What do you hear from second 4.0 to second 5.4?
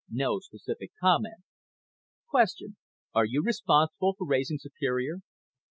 FOR RAISING SUPERIOR A.